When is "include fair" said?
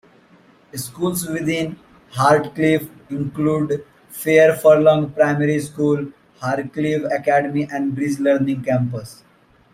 3.11-4.55